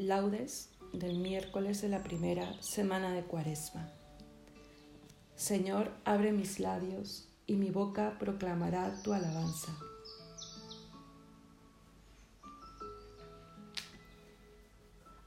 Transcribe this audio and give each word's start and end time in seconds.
Laudes 0.00 0.70
del 0.94 1.18
miércoles 1.18 1.82
de 1.82 1.90
la 1.90 2.02
primera 2.02 2.54
semana 2.62 3.12
de 3.12 3.22
Cuaresma. 3.22 3.92
Señor, 5.36 5.92
abre 6.06 6.32
mis 6.32 6.58
labios 6.58 7.28
y 7.46 7.56
mi 7.56 7.68
boca 7.68 8.16
proclamará 8.18 9.02
tu 9.02 9.12
alabanza. 9.12 9.76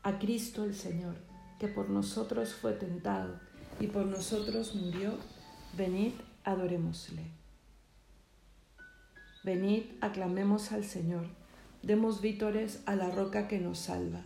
A 0.02 0.18
Cristo 0.18 0.64
el 0.64 0.74
Señor, 0.74 1.18
que 1.60 1.68
por 1.68 1.92
nosotros 1.92 2.56
fue 2.56 2.74
tentado 2.74 3.40
y 3.80 3.86
por 3.86 4.08
nosotros 4.08 4.74
murió, 4.74 5.20
venid, 5.78 6.14
adorémosle. 6.46 7.30
Venid, 9.44 9.84
aclamemos 10.02 10.72
al 10.72 10.84
Señor, 10.84 11.28
demos 11.84 12.22
vítores 12.22 12.82
a 12.88 12.96
la 12.96 13.12
roca 13.12 13.48
que 13.48 13.60
nos 13.60 13.78
salva. 13.78 14.26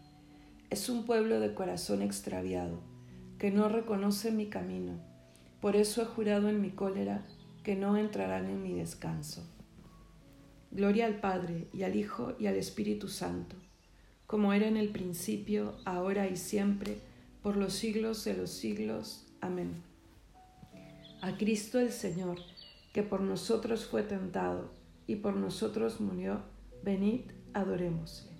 es 0.71 0.87
un 0.87 1.05
pueblo 1.05 1.41
de 1.41 1.53
corazón 1.53 2.01
extraviado, 2.01 2.79
que 3.37 3.51
no 3.51 3.67
reconoce 3.67 4.31
mi 4.31 4.45
camino. 4.45 5.01
Por 5.59 5.75
eso 5.75 6.01
he 6.01 6.05
jurado 6.05 6.47
en 6.47 6.61
mi 6.61 6.69
cólera 6.69 7.25
que 7.61 7.75
no 7.75 7.97
entrarán 7.97 8.49
en 8.49 8.63
mi 8.63 8.73
descanso. 8.73 9.43
Gloria 10.71 11.07
al 11.07 11.19
Padre 11.19 11.67
y 11.73 11.83
al 11.83 11.97
Hijo 11.97 12.35
y 12.39 12.47
al 12.47 12.55
Espíritu 12.55 13.09
Santo, 13.09 13.57
como 14.27 14.53
era 14.53 14.65
en 14.65 14.77
el 14.77 14.87
principio, 14.87 15.75
ahora 15.83 16.29
y 16.29 16.37
siempre, 16.37 16.99
por 17.43 17.57
los 17.57 17.73
siglos 17.73 18.23
de 18.23 18.37
los 18.37 18.49
siglos. 18.49 19.25
Amén. 19.41 19.73
A 21.21 21.35
Cristo 21.35 21.81
el 21.81 21.91
Señor, 21.91 22.37
que 22.93 23.03
por 23.03 23.19
nosotros 23.19 23.85
fue 23.85 24.03
tentado 24.03 24.71
y 25.05 25.17
por 25.17 25.35
nosotros 25.35 25.99
murió, 25.99 26.43
venid, 26.81 27.23
adorémosle. 27.53 28.30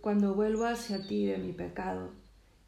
Cuando 0.00 0.34
vuelvo 0.34 0.64
hacia 0.64 1.06
ti 1.06 1.26
de 1.26 1.36
mi 1.36 1.52
pecado, 1.52 2.12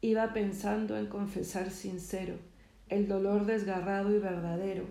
iba 0.01 0.33
pensando 0.33 0.95
en 0.95 1.07
confesar 1.07 1.71
sincero 1.71 2.35
el 2.89 3.07
dolor 3.07 3.47
desgarrado 3.47 4.15
y 4.15 4.19
verdadero 4.19 4.85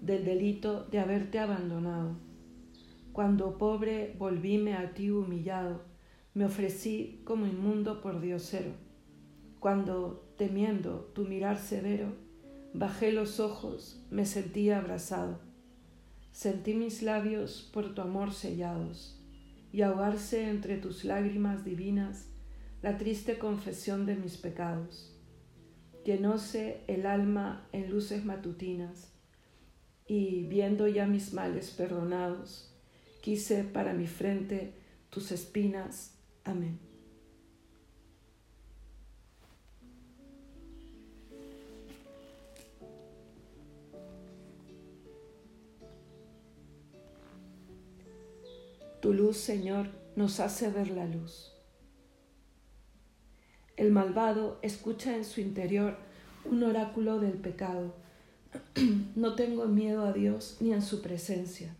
del 0.00 0.24
delito 0.24 0.84
de 0.84 1.00
haberte 1.00 1.40
abandonado. 1.40 2.14
Cuando 3.12 3.58
pobre 3.58 4.14
volvíme 4.16 4.74
a 4.74 4.94
ti 4.94 5.10
humillado, 5.10 5.82
me 6.32 6.44
ofrecí 6.44 7.22
como 7.24 7.46
inmundo 7.46 8.00
por 8.00 8.20
diosero. 8.20 8.70
Cuando, 9.58 10.32
temiendo 10.38 11.10
tu 11.12 11.24
mirar 11.24 11.58
severo, 11.58 12.14
bajé 12.72 13.10
los 13.10 13.40
ojos, 13.40 14.00
me 14.12 14.26
sentí 14.26 14.70
abrazado. 14.70 15.40
Sentí 16.30 16.74
mis 16.74 17.02
labios 17.02 17.68
por 17.72 17.96
tu 17.96 18.00
amor 18.00 18.32
sellados 18.32 19.19
y 19.72 19.82
ahogarse 19.82 20.48
entre 20.48 20.76
tus 20.76 21.04
lágrimas 21.04 21.64
divinas 21.64 22.28
la 22.82 22.96
triste 22.96 23.38
confesión 23.38 24.06
de 24.06 24.16
mis 24.16 24.36
pecados. 24.36 25.16
Llenóse 26.04 26.82
el 26.86 27.06
alma 27.06 27.68
en 27.72 27.90
luces 27.90 28.24
matutinas 28.24 29.12
y, 30.06 30.46
viendo 30.48 30.88
ya 30.88 31.06
mis 31.06 31.34
males 31.34 31.70
perdonados, 31.70 32.74
quise 33.20 33.64
para 33.64 33.92
mi 33.92 34.06
frente 34.06 34.74
tus 35.10 35.30
espinas. 35.30 36.18
Amén. 36.42 36.89
Tu 49.00 49.14
luz, 49.14 49.38
Señor, 49.38 49.88
nos 50.14 50.40
hace 50.40 50.68
ver 50.68 50.90
la 50.90 51.06
luz. 51.06 51.54
El 53.78 53.92
malvado 53.92 54.58
escucha 54.60 55.16
en 55.16 55.24
su 55.24 55.40
interior 55.40 55.96
un 56.44 56.62
oráculo 56.62 57.18
del 57.18 57.38
pecado. 57.38 57.94
No 59.16 59.36
tengo 59.36 59.66
miedo 59.66 60.04
a 60.04 60.12
Dios 60.12 60.58
ni 60.60 60.74
en 60.74 60.82
su 60.82 61.00
presencia, 61.00 61.74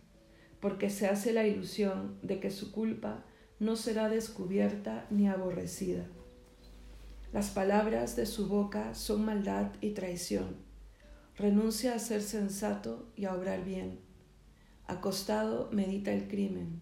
porque 0.59 0.89
se 0.89 1.05
hace 1.05 1.31
la 1.31 1.45
ilusión 1.45 2.17
de 2.23 2.39
que 2.39 2.49
su 2.49 2.71
culpa 2.71 3.23
no 3.59 3.75
será 3.75 4.09
descubierta 4.09 5.05
ni 5.11 5.27
aborrecida. 5.27 6.07
Las 7.31 7.51
palabras 7.51 8.15
de 8.15 8.25
su 8.25 8.47
boca 8.47 8.95
son 8.95 9.25
maldad 9.25 9.71
y 9.79 9.91
traición. 9.91 10.55
Renuncia 11.37 11.93
a 11.93 11.99
ser 11.99 12.23
sensato 12.23 13.11
y 13.15 13.25
a 13.25 13.35
obrar 13.35 13.63
bien. 13.63 13.99
Acostado 14.87 15.69
medita 15.71 16.11
el 16.11 16.27
crimen 16.27 16.81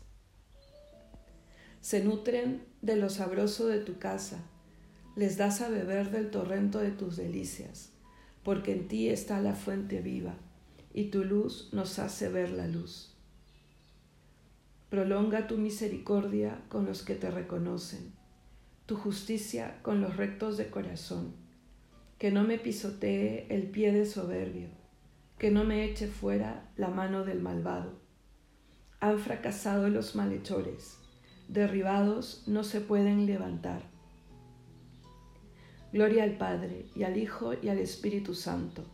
se 1.81 2.03
nutren 2.03 2.63
de 2.83 2.95
lo 2.95 3.09
sabroso 3.09 3.67
de 3.67 3.79
tu 3.79 3.97
casa, 3.97 4.43
les 5.15 5.37
das 5.37 5.61
a 5.61 5.69
beber 5.69 6.11
del 6.11 6.29
torrento 6.29 6.77
de 6.77 6.91
tus 6.91 7.17
delicias, 7.17 7.91
porque 8.43 8.71
en 8.71 8.87
ti 8.87 9.09
está 9.09 9.41
la 9.41 9.55
fuente 9.55 9.99
viva, 9.99 10.35
y 10.93 11.05
tu 11.05 11.23
luz 11.23 11.69
nos 11.73 11.97
hace 11.97 12.29
ver 12.29 12.51
la 12.51 12.67
luz. 12.67 13.15
Prolonga 14.89 15.47
tu 15.47 15.57
misericordia 15.57 16.61
con 16.69 16.85
los 16.85 17.01
que 17.01 17.15
te 17.15 17.31
reconocen, 17.31 18.13
tu 18.85 18.95
justicia 18.95 19.79
con 19.81 20.01
los 20.01 20.17
rectos 20.17 20.57
de 20.57 20.69
corazón, 20.69 21.33
que 22.19 22.29
no 22.29 22.43
me 22.43 22.59
pisotee 22.59 23.47
el 23.49 23.71
pie 23.71 23.91
de 23.91 24.05
soberbio, 24.05 24.69
que 25.39 25.49
no 25.49 25.63
me 25.63 25.85
eche 25.85 26.07
fuera 26.07 26.69
la 26.77 26.89
mano 26.89 27.25
del 27.25 27.41
malvado. 27.41 27.99
Han 28.99 29.17
fracasado 29.17 29.89
los 29.89 30.15
malhechores 30.15 31.00
derribados 31.51 32.43
no 32.47 32.63
se 32.63 32.79
pueden 32.81 33.25
levantar. 33.25 33.81
Gloria 35.91 36.23
al 36.23 36.37
Padre, 36.37 36.85
y 36.95 37.03
al 37.03 37.17
Hijo, 37.17 37.51
y 37.61 37.67
al 37.67 37.77
Espíritu 37.79 38.33
Santo, 38.33 38.85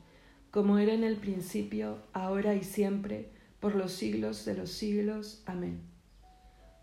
como 0.50 0.80
era 0.80 0.94
en 0.94 1.04
el 1.04 1.18
principio, 1.18 2.00
ahora 2.14 2.56
y 2.56 2.64
siempre, 2.64 3.30
por 3.60 3.76
los 3.76 3.92
siglos 3.92 4.44
de 4.46 4.56
los 4.56 4.72
siglos. 4.72 5.44
Amén. 5.46 5.82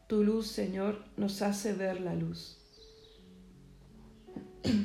Tu 0.06 0.22
luz, 0.22 0.46
Señor, 0.46 1.04
nos 1.16 1.42
hace 1.42 1.72
ver 1.72 2.00
la 2.00 2.14
luz. 2.14 2.60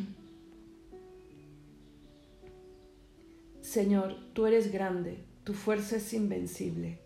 Señor, 3.62 4.15
tú 4.33 4.47
eres 4.47 4.71
grande, 4.71 5.24
tu 5.44 5.53
fuerza 5.53 5.97
es 5.97 6.12
invencible. 6.13 6.97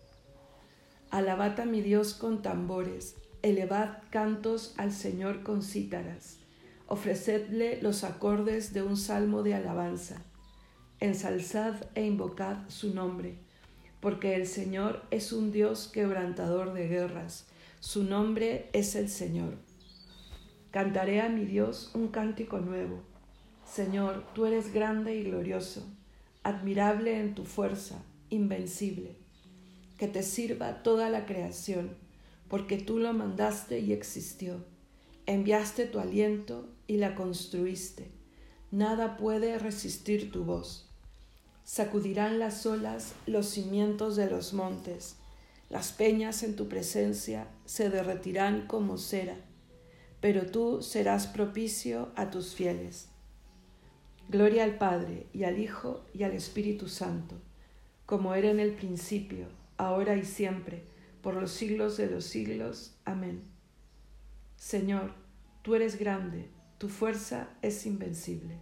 Alabad 1.10 1.60
a 1.60 1.66
mi 1.66 1.82
Dios 1.82 2.14
con 2.14 2.40
tambores, 2.40 3.16
elevad 3.44 3.98
cantos 4.08 4.74
al 4.78 4.90
Señor 4.90 5.42
con 5.42 5.62
cítaras, 5.62 6.38
ofrecedle 6.86 7.78
los 7.82 8.02
acordes 8.02 8.72
de 8.72 8.82
un 8.82 8.96
salmo 8.96 9.42
de 9.42 9.52
alabanza, 9.52 10.22
ensalzad 10.98 11.74
e 11.94 12.06
invocad 12.06 12.56
su 12.68 12.94
nombre, 12.94 13.36
porque 14.00 14.34
el 14.34 14.46
Señor 14.46 15.02
es 15.10 15.30
un 15.30 15.52
Dios 15.52 15.88
quebrantador 15.92 16.72
de 16.72 16.88
guerras, 16.88 17.46
su 17.80 18.04
nombre 18.04 18.70
es 18.72 18.96
el 18.96 19.10
Señor. 19.10 19.58
Cantaré 20.70 21.20
a 21.20 21.28
mi 21.28 21.44
Dios 21.44 21.90
un 21.94 22.08
cántico 22.08 22.60
nuevo. 22.60 23.02
Señor, 23.70 24.24
tú 24.34 24.46
eres 24.46 24.72
grande 24.72 25.16
y 25.16 25.24
glorioso, 25.24 25.86
admirable 26.42 27.20
en 27.20 27.34
tu 27.34 27.44
fuerza, 27.44 28.02
invencible. 28.30 29.16
Que 29.98 30.08
te 30.08 30.22
sirva 30.22 30.82
toda 30.82 31.10
la 31.10 31.26
creación, 31.26 32.03
porque 32.54 32.78
tú 32.78 33.00
lo 33.00 33.12
mandaste 33.12 33.80
y 33.80 33.92
existió. 33.92 34.64
Enviaste 35.26 35.86
tu 35.86 35.98
aliento 35.98 36.68
y 36.86 36.98
la 36.98 37.16
construiste. 37.16 38.12
Nada 38.70 39.16
puede 39.16 39.58
resistir 39.58 40.30
tu 40.30 40.44
voz. 40.44 40.88
Sacudirán 41.64 42.38
las 42.38 42.64
olas 42.64 43.14
los 43.26 43.48
cimientos 43.48 44.14
de 44.14 44.30
los 44.30 44.52
montes. 44.52 45.16
Las 45.68 45.90
peñas 45.90 46.44
en 46.44 46.54
tu 46.54 46.68
presencia 46.68 47.48
se 47.64 47.90
derretirán 47.90 48.68
como 48.68 48.98
cera 48.98 49.36
pero 50.20 50.46
tú 50.46 50.80
serás 50.80 51.26
propicio 51.26 52.10
a 52.14 52.30
tus 52.30 52.54
fieles. 52.54 53.08
Gloria 54.28 54.62
al 54.62 54.78
Padre 54.78 55.26
y 55.32 55.42
al 55.42 55.58
Hijo 55.58 56.04
y 56.14 56.22
al 56.22 56.34
Espíritu 56.34 56.88
Santo, 56.88 57.34
como 58.06 58.36
era 58.36 58.48
en 58.48 58.60
el 58.60 58.74
principio, 58.74 59.48
ahora 59.76 60.14
y 60.14 60.24
siempre, 60.24 60.93
por 61.24 61.36
los 61.36 61.52
siglos 61.52 61.96
de 61.96 62.10
los 62.10 62.26
siglos. 62.26 62.94
Amén. 63.06 63.42
Señor, 64.56 65.14
tú 65.62 65.74
eres 65.74 65.98
grande, 65.98 66.50
tu 66.76 66.90
fuerza 66.90 67.48
es 67.62 67.86
invencible. 67.86 68.58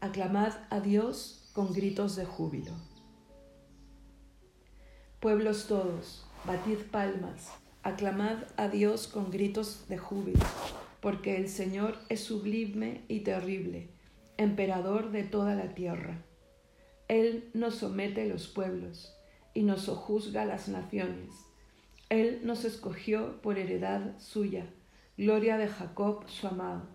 Aclamad 0.00 0.52
a 0.68 0.80
Dios 0.80 1.50
con 1.54 1.72
gritos 1.72 2.14
de 2.14 2.26
júbilo. 2.26 2.72
Pueblos 5.18 5.66
todos, 5.66 6.26
batid 6.44 6.80
palmas, 6.90 7.48
aclamad 7.82 8.44
a 8.58 8.68
Dios 8.68 9.08
con 9.08 9.30
gritos 9.30 9.88
de 9.88 9.96
júbilo, 9.96 10.44
porque 11.00 11.38
el 11.38 11.48
Señor 11.48 11.96
es 12.10 12.20
sublime 12.20 13.02
y 13.08 13.20
terrible, 13.20 13.95
emperador 14.38 15.10
de 15.10 15.24
toda 15.24 15.54
la 15.54 15.74
tierra. 15.74 16.22
Él 17.08 17.50
nos 17.54 17.76
somete 17.76 18.26
los 18.26 18.48
pueblos 18.48 19.14
y 19.54 19.62
nos 19.62 19.82
sojuzga 19.82 20.44
las 20.44 20.68
naciones. 20.68 21.32
Él 22.08 22.40
nos 22.44 22.64
escogió 22.64 23.40
por 23.42 23.58
heredad 23.58 24.18
suya, 24.18 24.66
gloria 25.16 25.58
de 25.58 25.68
Jacob 25.68 26.28
su 26.28 26.46
amado. 26.46 26.88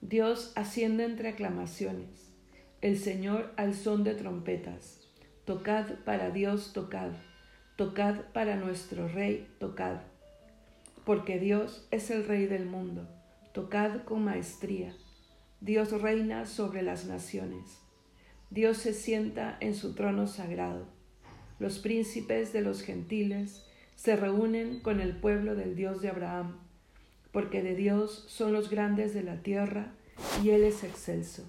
Dios 0.00 0.52
asciende 0.56 1.04
entre 1.04 1.30
aclamaciones, 1.30 2.34
el 2.80 2.98
Señor 2.98 3.52
al 3.56 3.74
son 3.74 4.04
de 4.04 4.14
trompetas. 4.14 5.00
Tocad 5.44 5.96
para 6.04 6.30
Dios, 6.30 6.72
tocad 6.72 7.12
Tocad 7.80 8.16
para 8.34 8.56
nuestro 8.56 9.08
Rey, 9.08 9.48
tocad. 9.58 10.00
Porque 11.06 11.38
Dios 11.38 11.88
es 11.90 12.10
el 12.10 12.26
Rey 12.26 12.44
del 12.44 12.66
mundo. 12.66 13.08
Tocad 13.54 14.02
con 14.04 14.22
maestría. 14.22 14.94
Dios 15.60 15.92
reina 16.00 16.46
sobre 16.46 16.82
las 16.82 17.06
naciones. 17.06 17.78
Dios 18.50 18.78
se 18.78 18.94
sienta 18.94 19.56
en 19.60 19.74
su 19.74 19.94
trono 19.94 20.26
sagrado. 20.26 20.86
Los 21.58 21.78
príncipes 21.78 22.52
de 22.52 22.62
los 22.62 22.82
gentiles 22.82 23.64
se 23.94 24.16
reúnen 24.16 24.80
con 24.80 25.00
el 25.00 25.16
pueblo 25.16 25.54
del 25.54 25.76
Dios 25.76 26.00
de 26.00 26.08
Abraham, 26.08 26.58
porque 27.32 27.62
de 27.62 27.74
Dios 27.74 28.24
son 28.28 28.52
los 28.52 28.70
grandes 28.70 29.14
de 29.14 29.22
la 29.22 29.42
tierra 29.42 29.92
y 30.42 30.50
Él 30.50 30.64
es 30.64 30.82
excelso. 30.84 31.44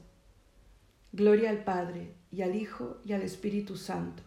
Gloria 1.13 1.49
al 1.49 1.63
Padre 1.63 2.13
y 2.31 2.41
al 2.41 2.55
Hijo 2.55 2.97
y 3.05 3.13
al 3.13 3.21
Espíritu 3.21 3.77
Santo 3.77 4.23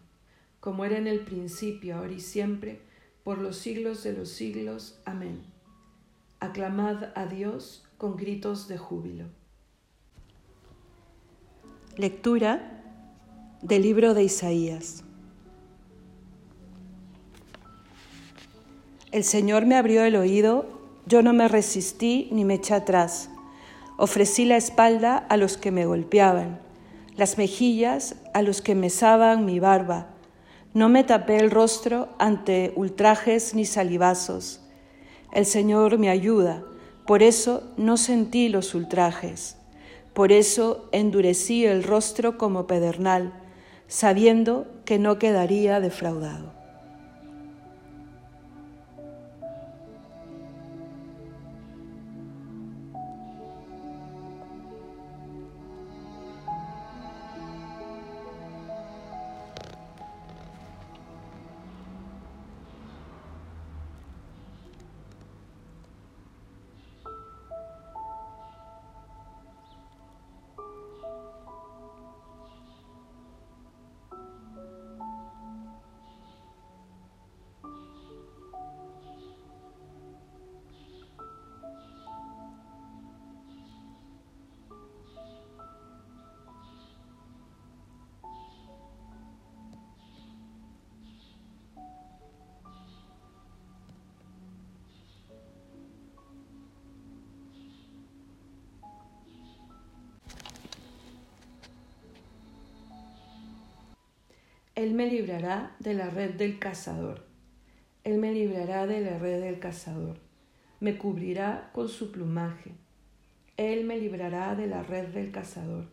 como 0.65 0.83
era 0.83 0.97
en 0.97 1.05
el 1.05 1.19
principio, 1.19 1.95
ahora 1.95 2.13
y 2.13 2.19
siempre, 2.19 2.81
por 3.23 3.37
los 3.37 3.55
siglos 3.55 4.01
de 4.01 4.13
los 4.13 4.29
siglos. 4.29 4.99
Amén. 5.05 5.43
Aclamad 6.39 7.11
a 7.13 7.27
Dios 7.27 7.85
con 7.99 8.17
gritos 8.17 8.67
de 8.67 8.79
júbilo. 8.79 9.25
Lectura 11.97 12.81
del 13.61 13.81
libro 13.83 14.13
de 14.13 14.23
Isaías. 14.23 15.03
El 19.11 19.23
Señor 19.23 19.65
me 19.65 19.75
abrió 19.75 20.03
el 20.03 20.15
oído, 20.15 20.67
yo 21.05 21.21
no 21.21 21.33
me 21.33 21.47
resistí 21.47 22.29
ni 22.31 22.45
me 22.45 22.55
eché 22.55 22.73
atrás. 22.73 23.29
Ofrecí 23.97 24.45
la 24.45 24.57
espalda 24.57 25.17
a 25.17 25.37
los 25.37 25.57
que 25.57 25.71
me 25.71 25.85
golpeaban, 25.85 26.59
las 27.15 27.37
mejillas 27.37 28.15
a 28.33 28.41
los 28.41 28.61
que 28.61 28.75
mesaban 28.75 29.45
mi 29.45 29.59
barba 29.59 30.15
no 30.75 30.89
me 30.89 31.05
tapé 31.05 31.37
el 31.37 31.51
rostro 31.51 32.09
ante 32.19 32.73
ultrajes 32.75 33.55
ni 33.55 33.63
salivazos. 33.63 34.59
El 35.31 35.45
Señor 35.45 35.97
me 35.97 36.09
ayuda, 36.09 36.65
por 37.07 37.23
eso 37.23 37.63
no 37.77 37.95
sentí 37.95 38.49
los 38.49 38.75
ultrajes. 38.75 39.55
Por 40.15 40.31
eso 40.31 40.87
endurecí 40.93 41.65
el 41.65 41.83
rostro 41.83 42.37
como 42.37 42.67
pedernal, 42.67 43.33
sabiendo 43.89 44.65
que 44.85 44.97
no 44.97 45.19
quedaría 45.19 45.81
defraudado. 45.81 46.54
Él 104.85 104.93
me 104.93 105.07
librará 105.07 105.75
de 105.79 105.95
la 105.95 106.11
red 106.11 106.35
del 106.35 106.59
cazador. 106.59 107.25
Él 108.03 108.19
me 108.19 108.31
librará 108.31 108.85
de 108.85 109.01
la 109.01 109.17
red 109.17 109.41
del 109.41 109.57
cazador. 109.57 110.19
Me 110.79 110.99
cubrirá 110.99 111.71
con 111.73 111.89
su 111.89 112.11
plumaje. 112.11 112.69
Él 113.57 113.85
me 113.85 113.97
librará 113.97 114.53
de 114.53 114.67
la 114.67 114.83
red 114.83 115.07
del 115.07 115.31
cazador. 115.31 115.87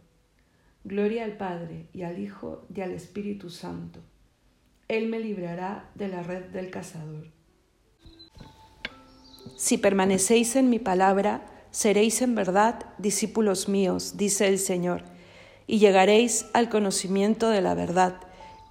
Gloria 0.84 1.24
al 1.24 1.38
Padre 1.38 1.86
y 1.94 2.02
al 2.02 2.18
Hijo 2.18 2.66
y 2.68 2.82
al 2.82 2.90
Espíritu 2.90 3.48
Santo. 3.48 4.00
Él 4.88 5.08
me 5.08 5.20
librará 5.20 5.88
de 5.94 6.08
la 6.08 6.22
red 6.22 6.50
del 6.50 6.68
cazador. 6.68 7.28
Si 9.56 9.78
permanecéis 9.78 10.54
en 10.54 10.68
mi 10.68 10.80
palabra, 10.80 11.46
seréis 11.70 12.20
en 12.20 12.34
verdad 12.34 12.84
discípulos 12.98 13.70
míos, 13.70 14.18
dice 14.18 14.48
el 14.48 14.58
Señor, 14.58 15.04
y 15.66 15.78
llegaréis 15.78 16.44
al 16.52 16.68
conocimiento 16.68 17.48
de 17.48 17.62
la 17.62 17.74
verdad 17.74 18.20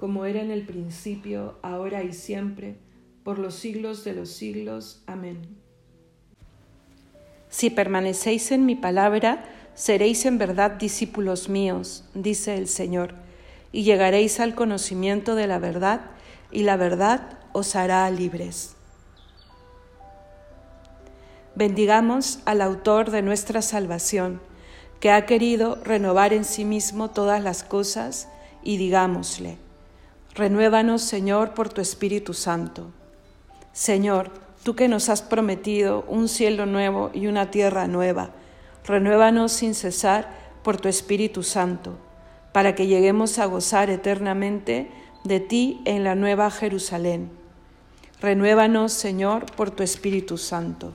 como 0.00 0.24
era 0.24 0.40
en 0.40 0.50
el 0.50 0.62
principio, 0.62 1.58
ahora 1.60 2.02
y 2.02 2.14
siempre, 2.14 2.78
por 3.22 3.38
los 3.38 3.54
siglos 3.54 4.02
de 4.02 4.14
los 4.14 4.30
siglos. 4.30 5.02
Amén. 5.06 5.42
Si 7.50 7.68
permanecéis 7.68 8.50
en 8.50 8.64
mi 8.64 8.76
palabra, 8.76 9.44
seréis 9.74 10.24
en 10.24 10.38
verdad 10.38 10.70
discípulos 10.70 11.50
míos, 11.50 12.04
dice 12.14 12.56
el 12.56 12.66
Señor, 12.66 13.12
y 13.72 13.82
llegaréis 13.82 14.40
al 14.40 14.54
conocimiento 14.54 15.34
de 15.34 15.46
la 15.46 15.58
verdad, 15.58 16.00
y 16.50 16.62
la 16.62 16.78
verdad 16.78 17.38
os 17.52 17.76
hará 17.76 18.10
libres. 18.10 18.76
Bendigamos 21.54 22.38
al 22.46 22.62
autor 22.62 23.10
de 23.10 23.20
nuestra 23.20 23.60
salvación, 23.60 24.40
que 24.98 25.10
ha 25.10 25.26
querido 25.26 25.74
renovar 25.84 26.32
en 26.32 26.46
sí 26.46 26.64
mismo 26.64 27.10
todas 27.10 27.44
las 27.44 27.62
cosas, 27.62 28.30
y 28.62 28.78
digámosle, 28.78 29.58
renuévanos 30.34 31.02
Señor 31.02 31.54
por 31.54 31.68
tu 31.68 31.80
Espíritu 31.80 32.34
Santo. 32.34 32.90
Señor, 33.72 34.30
tú 34.62 34.74
que 34.74 34.88
nos 34.88 35.08
has 35.08 35.22
prometido 35.22 36.04
un 36.08 36.28
cielo 36.28 36.66
nuevo 36.66 37.10
y 37.14 37.26
una 37.26 37.50
tierra 37.50 37.86
nueva, 37.86 38.30
renuévanos 38.84 39.52
sin 39.52 39.74
cesar 39.74 40.28
por 40.62 40.80
tu 40.80 40.88
Espíritu 40.88 41.42
Santo, 41.42 41.96
para 42.52 42.74
que 42.74 42.86
lleguemos 42.86 43.38
a 43.38 43.46
gozar 43.46 43.90
eternamente 43.90 44.90
de 45.24 45.40
ti 45.40 45.80
en 45.84 46.04
la 46.04 46.14
nueva 46.14 46.50
Jerusalén. 46.50 47.30
Renuévanos, 48.20 48.92
Señor, 48.92 49.46
por 49.56 49.70
tu 49.70 49.82
Espíritu 49.82 50.36
Santo. 50.36 50.92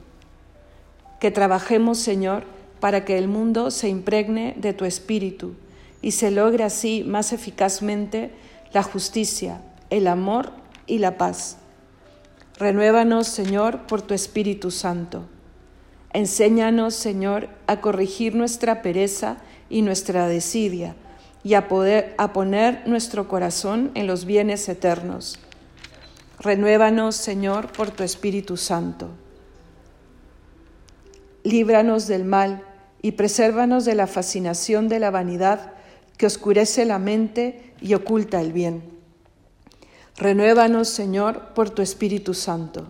Que 1.20 1.32
trabajemos, 1.32 1.98
Señor, 1.98 2.44
para 2.80 3.06
que 3.06 3.18
el 3.18 3.28
mundo 3.28 3.72
se 3.72 3.90
impregne 3.90 4.54
de 4.58 4.74
tu 4.74 4.86
Espíritu 4.86 5.56
y 6.02 6.12
se 6.12 6.30
logre 6.30 6.64
así 6.64 7.04
más 7.04 7.34
eficazmente 7.34 8.32
la 8.76 8.84
justicia, 8.84 9.62
el 9.90 10.06
amor 10.06 10.52
y 10.86 10.98
la 10.98 11.18
paz. 11.18 11.56
Renuévanos, 12.58 13.26
Señor, 13.26 13.88
por 13.88 14.02
tu 14.02 14.14
Espíritu 14.14 14.70
Santo. 14.70 15.24
Enséñanos, 16.12 16.94
Señor, 16.94 17.48
a 17.68 17.80
corregir 17.80 18.36
nuestra 18.36 18.82
pereza 18.82 19.38
y 19.70 19.82
nuestra 19.82 20.28
desidia 20.28 20.98
y 21.42 21.54
a, 21.54 21.70
poder, 21.70 22.16
a 22.18 22.34
poner 22.34 22.86
nuestro 22.86 23.30
corazón 23.30 23.92
en 23.94 24.08
los 24.08 24.26
bienes 24.26 24.68
eternos. 24.68 25.40
Renuévanos, 26.42 27.16
Señor, 27.16 27.72
por 27.72 27.92
tu 27.92 28.04
Espíritu 28.04 28.58
Santo. 28.58 29.08
Líbranos 31.46 32.08
del 32.08 32.26
mal 32.26 32.62
y 33.02 33.14
presérvanos 33.14 33.86
de 33.86 33.96
la 33.96 34.08
fascinación 34.08 34.90
de 34.90 35.00
la 35.00 35.12
vanidad 35.12 35.75
que 36.18 36.26
oscurece 36.26 36.86
la 36.86 37.00
mente 37.00 37.74
y 37.82 37.94
oculta 37.94 38.42
el 38.42 38.54
bien. 38.54 38.84
Renuévanos, 40.18 40.88
Señor, 40.88 41.54
por 41.54 41.70
tu 41.70 41.82
Espíritu 41.82 42.34
Santo. 42.34 42.88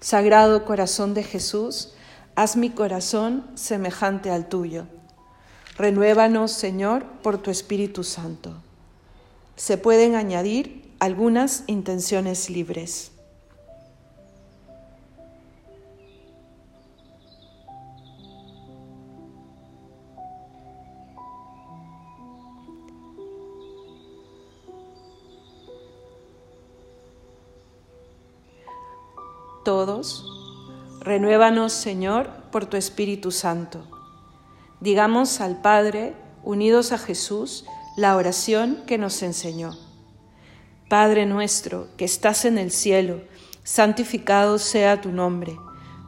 Sagrado 0.00 0.64
Corazón 0.64 1.14
de 1.14 1.22
Jesús, 1.22 1.94
haz 2.34 2.56
mi 2.56 2.70
corazón 2.70 3.46
semejante 3.54 4.30
al 4.30 4.48
tuyo. 4.48 4.86
Renuévanos, 5.76 6.52
Señor, 6.52 7.04
por 7.22 7.38
tu 7.38 7.50
Espíritu 7.50 8.04
Santo. 8.04 8.52
Se 9.56 9.78
pueden 9.78 10.14
añadir 10.14 10.92
algunas 11.00 11.64
intenciones 11.66 12.50
libres. 12.50 13.12
Todos 29.68 30.24
Renuévanos, 31.02 31.74
Señor, 31.74 32.30
por 32.50 32.64
tu 32.64 32.78
Espíritu 32.78 33.30
Santo. 33.30 33.84
Digamos 34.80 35.42
al 35.42 35.60
Padre, 35.60 36.14
unidos 36.42 36.92
a 36.92 36.96
Jesús, 36.96 37.66
la 37.94 38.16
oración 38.16 38.78
que 38.86 38.96
nos 38.96 39.22
enseñó. 39.22 39.76
Padre 40.88 41.26
nuestro, 41.26 41.86
que 41.98 42.06
estás 42.06 42.46
en 42.46 42.56
el 42.56 42.70
cielo, 42.70 43.20
santificado 43.62 44.58
sea 44.58 45.02
tu 45.02 45.12
nombre. 45.12 45.54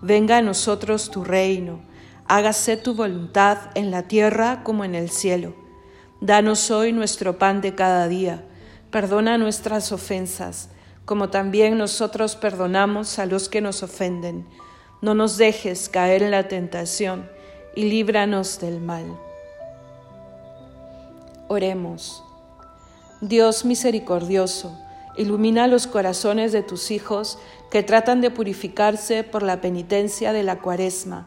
Venga 0.01 0.39
a 0.39 0.43
nosotros 0.43 1.11
tu 1.11 1.23
reino. 1.23 1.83
Hágase 2.29 2.79
tu 2.79 2.95
voluntad 2.95 3.59
en 3.75 3.91
la 3.91 4.09
tierra 4.09 4.63
como 4.65 4.87
en 4.87 4.95
el 4.95 5.11
cielo. 5.11 5.55
Danos 6.23 6.71
hoy 6.71 6.95
nuestro 6.95 7.39
pan 7.39 7.61
de 7.61 7.75
cada 7.75 8.09
día. 8.09 8.43
Perdona 8.91 9.37
nuestras 9.37 9.93
ofensas, 9.93 10.71
como 11.11 11.29
también 11.29 11.77
nosotros 11.77 12.37
perdonamos 12.37 13.19
a 13.19 13.27
los 13.27 13.49
que 13.49 13.61
nos 13.61 13.83
ofenden 13.83 14.47
no 15.01 15.13
nos 15.13 15.39
dejes 15.39 15.89
caer 15.89 16.23
en 16.23 16.31
la 16.31 16.47
tentación 16.47 17.29
y 17.75 17.91
líbranos 17.91 18.61
del 18.61 18.81
mal. 18.81 19.19
Oremos. 21.49 22.23
Dios 23.21 23.65
misericordioso, 23.65 24.79
ilumina 25.17 25.67
los 25.67 25.89
corazones 25.89 26.53
de 26.53 26.63
tus 26.63 26.93
hijos 26.93 27.41
que 27.73 27.83
tratan 27.83 28.21
de 28.21 28.31
purificarse 28.31 29.25
por 29.25 29.43
la 29.43 29.61
penitencia 29.61 30.33
de 30.33 30.45
la 30.45 30.61
cuaresma, 30.61 31.27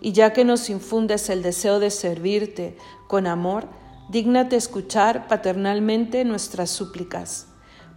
y 0.00 0.10
ya 0.10 0.32
que 0.32 0.44
nos 0.44 0.70
infundes 0.70 1.30
el 1.30 1.44
deseo 1.44 1.78
de 1.78 1.90
servirte 1.90 2.76
con 3.06 3.28
amor, 3.28 3.68
dígnate 4.08 4.56
escuchar 4.56 5.28
paternalmente 5.28 6.24
nuestras 6.24 6.70
súplicas 6.70 7.46